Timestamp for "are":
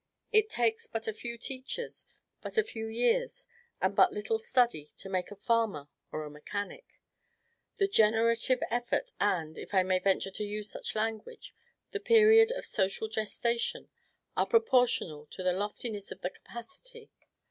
14.35-14.47